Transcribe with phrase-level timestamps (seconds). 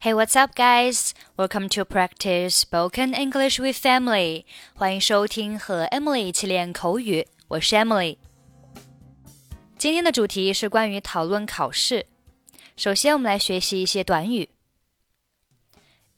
[0.00, 1.12] Hey, what's up, guys?
[1.36, 4.44] Welcome to practice spoken English with Emily.
[4.74, 8.16] 欢迎收听和 Emily 一起练口语，我是 Emily。
[9.76, 12.06] 今天的主题是关于讨论考试。
[12.76, 14.50] 首先，我们来学习一些短语。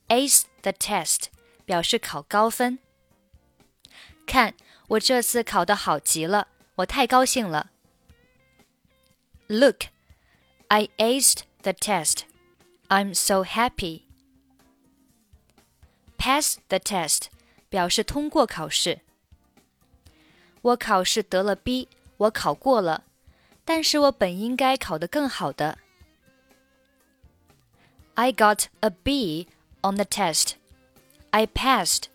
[0.08, 1.28] Ace the test
[1.64, 2.78] 表示考高分。
[4.26, 4.52] 看，
[4.88, 7.70] 我这次考得好极了，我太高兴了。
[9.46, 9.84] Look,
[10.68, 12.24] I aced the test.
[12.89, 14.03] I'm so happy.
[16.17, 17.27] Pass the test
[17.69, 19.01] 表示通过考试。
[20.61, 21.87] 我考试得了 B，
[22.17, 23.03] 我考过了，
[23.63, 25.77] 但是我本应该考得更好的。
[28.15, 29.47] I got a B
[29.81, 30.53] on the test.
[31.31, 32.05] I passed,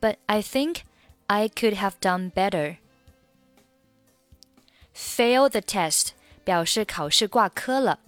[0.00, 0.82] but I think
[1.26, 2.76] I could have done better.
[4.94, 6.10] Fail the test
[6.44, 7.98] 表示考试挂科了。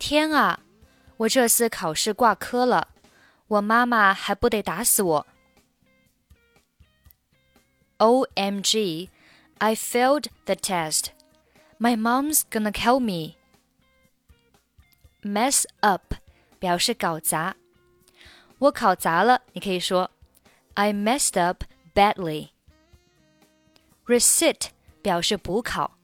[0.00, 0.60] 天啊！
[1.18, 2.88] 我这次考试挂科了，
[3.48, 5.26] 我妈妈还不得打死我！
[7.96, 9.08] O M G!
[9.58, 11.06] I failed the test.
[11.78, 13.36] My mom's gonna kill me.
[15.22, 16.14] Mess up
[16.58, 17.56] 表示搞砸，
[18.58, 20.10] 我考砸了，你可以说
[20.74, 22.50] I messed up badly.
[24.04, 24.66] Resit
[25.00, 25.96] 表示补考，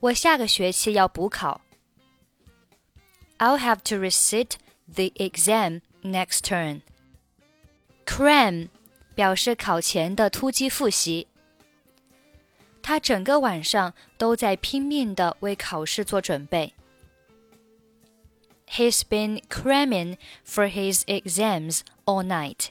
[0.00, 1.62] 我下个学期要补考。
[3.40, 4.56] I'll have to resit
[4.92, 6.82] the exam next term.
[8.06, 8.68] Cram
[9.14, 11.26] 表示考前的突击复习。
[12.82, 16.72] 他整个晚上都在拼命的为考试做准备。
[18.68, 22.68] He's been cramming for his exams all night.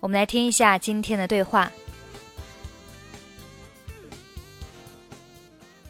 [0.00, 1.72] 我们来听一下今天的对话。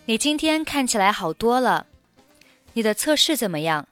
[0.06, 1.86] 你今天看起来好多了。
[2.78, 3.86] 你的测试怎么样？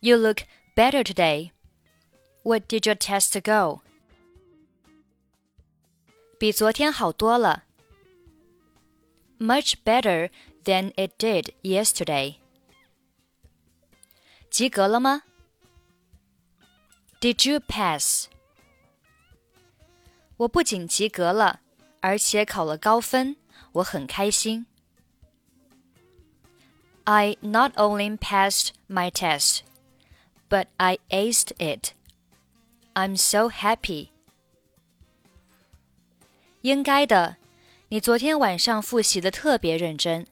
[0.00, 0.42] You look
[0.74, 1.52] better today.
[2.42, 3.82] What did your test go?
[6.38, 7.64] 比昨天好多了。
[9.38, 10.30] Much better
[10.64, 12.36] than it did yesterday.
[14.50, 15.22] 及格了吗？
[17.20, 18.26] Did you pass?
[20.38, 21.60] 我不仅及格了，
[22.00, 23.36] 而且考了高分，
[23.72, 24.66] 我很开心。
[27.04, 29.60] I not only passed my test,
[30.48, 31.92] but I aced it.
[32.94, 34.08] I'm so happy.
[36.62, 37.36] 应该的，
[37.88, 40.26] 你昨天晚上复习的特别认真。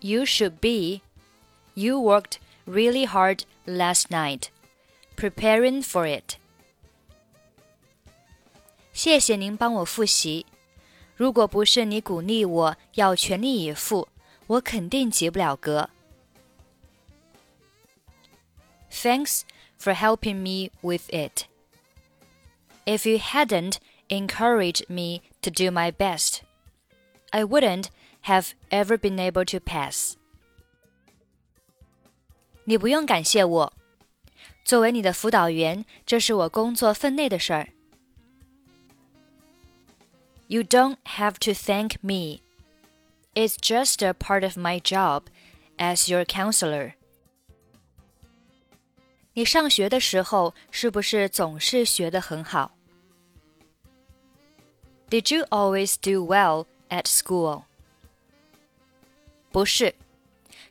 [0.00, 1.02] You should be.
[1.74, 4.48] You worked really hard last night,
[5.16, 6.36] preparing for it.
[8.92, 10.44] 谢谢您帮我复习。
[11.16, 14.08] 如果不是你鼓励我要全力以赴。
[14.46, 15.90] 我肯定及不了格。
[18.90, 19.42] Thanks
[19.78, 21.44] for helping me with it.
[22.84, 23.76] If you hadn't
[24.08, 26.40] encouraged me to do my best,
[27.30, 27.88] I wouldn't
[28.22, 30.14] have ever been able to pass.
[32.64, 33.72] 你不用感谢我，
[34.64, 37.68] 作为你的辅导员，这是我工作分内的事儿。
[40.46, 42.40] You don't have to thank me
[43.34, 45.24] it's just a part of my job
[45.76, 46.94] as your counselor.
[49.34, 52.72] 你上学的时候是不是总是学得很好？
[55.08, 57.62] Did you always do well at school?
[59.52, 59.94] 不是，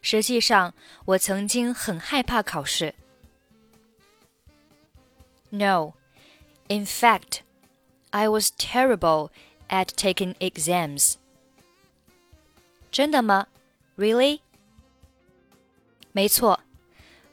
[0.01, 0.73] 实际上
[1.05, 2.93] 我曾经很害怕考试。
[5.49, 5.93] No,
[6.67, 7.39] in fact,
[8.09, 9.29] I was terrible
[9.69, 11.15] at taking exams.
[12.91, 13.47] 真的吗？
[13.97, 14.39] Really？
[16.11, 16.59] 没错，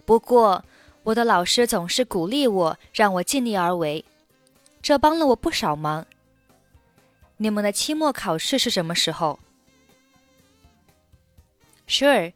[0.05, 0.65] 不过
[1.05, 4.05] 我的老师总是鼓励我，让我尽力而为，
[4.83, 6.07] 这帮了我不少忙。
[7.39, 9.39] 你们的期末考试是什么时候？
[11.87, 12.33] Sure,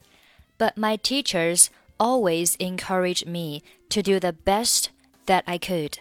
[0.58, 4.86] but my teachers always encouraged me to do the best
[5.26, 5.98] that I could,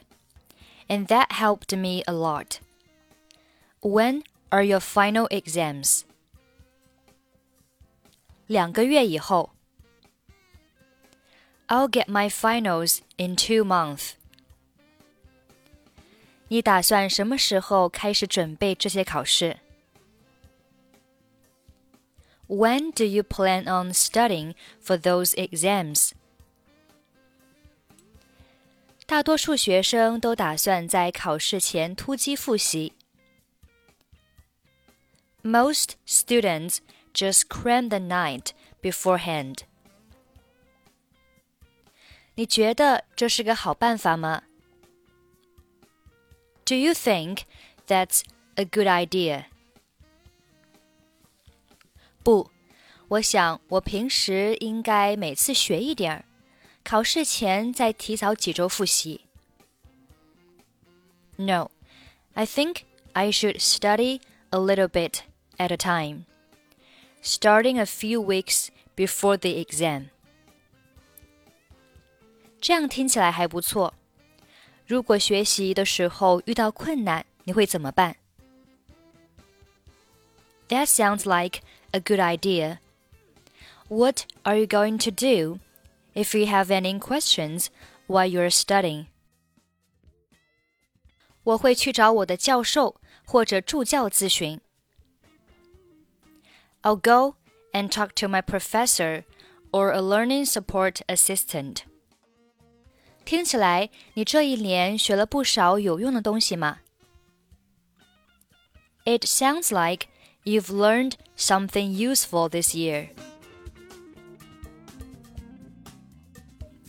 [0.87, 2.59] and that helped me a lot.
[3.81, 6.01] When are your final exams?
[8.45, 9.51] 两个月以后。
[11.67, 14.11] I'll get my finals in two months.
[16.47, 19.57] 你打算什么时候开始准备这些考试？
[22.47, 26.11] When do you plan on studying for those exams?
[29.05, 32.93] 大多数学生都打算在考试前突击复习。
[35.43, 36.77] Most students
[37.13, 38.51] just cram the night
[38.81, 39.59] beforehand.
[42.35, 44.43] 你觉得这是个好办法吗？
[46.65, 47.41] Do you think
[47.87, 48.21] that's
[48.55, 49.45] a good idea?
[52.23, 52.51] 不，
[53.07, 56.25] 我想我平时应该每次学一点儿，
[56.83, 59.21] 考试前再提早几周复习。
[61.37, 61.71] No,
[62.33, 62.81] I think
[63.13, 65.21] I should study a little bit
[65.57, 66.25] at a time,
[67.21, 70.09] starting a few weeks before the exam.
[72.59, 73.93] 这样听起来还不错。
[74.85, 78.15] 如果学习的时候遇到困难，你会怎么办？
[80.69, 81.61] That sounds like
[81.91, 82.79] a good idea.
[83.89, 85.59] What are you going to do
[86.13, 87.67] if you have any questions
[88.07, 89.07] while you're studying?
[91.43, 94.59] 我会去找我的教授或者助教咨询。
[96.81, 97.35] I'll go
[97.73, 99.25] and talk to my professor
[99.71, 101.83] or a learning support assistant.
[103.25, 106.79] 听起来你这一年学了不少有用的东西吗？
[109.05, 110.07] It sounds like
[110.45, 113.09] you've learned something useful this year.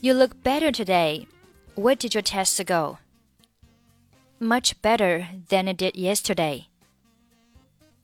[0.01, 1.27] You look better today.
[1.75, 2.99] Where did your test go?
[4.41, 6.69] Much better than it did yesterday.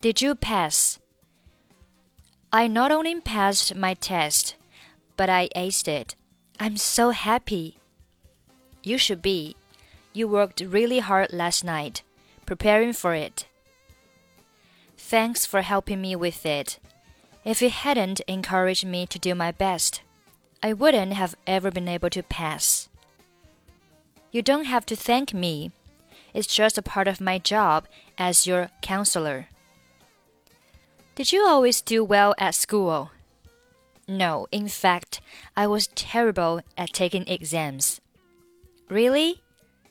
[0.00, 0.97] Did you pass?
[2.51, 4.55] I not only passed my test,
[5.15, 6.15] but I aced it.
[6.59, 7.77] I'm so happy.
[8.83, 9.55] You should be.
[10.13, 12.01] You worked really hard last night,
[12.47, 13.45] preparing for it.
[14.97, 16.79] Thanks for helping me with it.
[17.45, 20.01] If you hadn't encouraged me to do my best,
[20.63, 22.89] I wouldn't have ever been able to pass.
[24.31, 25.71] You don't have to thank me.
[26.33, 27.85] It's just a part of my job
[28.17, 29.47] as your counselor.
[31.19, 33.11] Did you always do well at school?
[34.07, 35.19] No, in fact,
[35.53, 37.99] I was terrible at taking exams.
[38.87, 39.41] Really?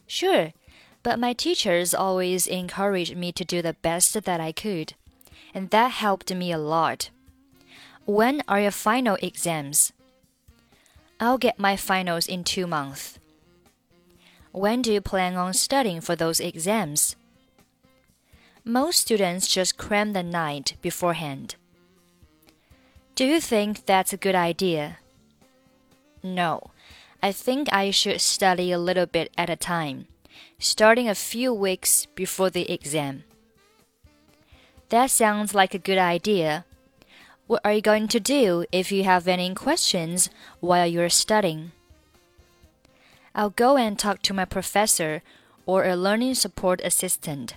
[0.06, 0.54] Sure,
[1.02, 4.94] but my teachers always encouraged me to do the best that I could,
[5.52, 7.10] and that helped me a lot.
[8.06, 9.92] When are your final exams?
[11.20, 13.18] I'll get my finals in two months.
[14.50, 17.16] When do you plan on studying for those exams?
[18.68, 21.54] Most students just cram the night beforehand.
[23.14, 24.98] Do you think that's a good idea?
[26.22, 26.60] No,
[27.22, 30.06] I think I should study a little bit at a time,
[30.58, 33.24] starting a few weeks before the exam.
[34.90, 36.66] That sounds like a good idea,
[37.46, 40.28] what are you going to do if you have any questions
[40.60, 41.72] while you're studying?
[43.34, 45.22] I'll go and talk to my professor
[45.64, 47.56] or a learning support assistant.